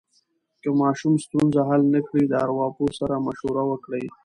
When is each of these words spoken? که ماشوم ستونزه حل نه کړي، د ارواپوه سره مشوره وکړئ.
که 0.61 0.69
ماشوم 0.79 1.13
ستونزه 1.23 1.59
حل 1.69 1.81
نه 1.93 2.01
کړي، 2.07 2.23
د 2.27 2.33
ارواپوه 2.45 2.89
سره 2.99 3.15
مشوره 3.27 3.63
وکړئ. 3.67 4.05